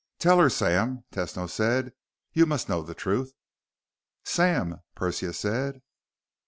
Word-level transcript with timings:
"Tell 0.17 0.39
her, 0.39 0.49
Sam," 0.49 1.03
Tesno 1.11 1.47
said. 1.47 1.93
"You 2.33 2.47
must 2.47 2.67
know 2.67 2.81
the 2.81 2.95
truth." 2.95 3.33
"Sam...." 4.25 4.79
Persia 4.95 5.31
said. 5.31 5.83